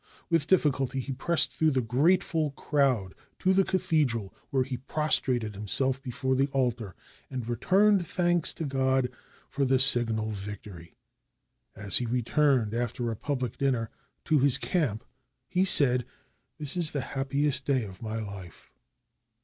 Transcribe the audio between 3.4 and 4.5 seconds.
the cathedral,